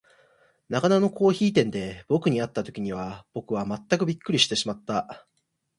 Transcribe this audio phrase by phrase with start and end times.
[0.67, 5.27] 中野のコオヒイ店で、ぼくに会った時には、ぼくはまったくびっくりしてしまった。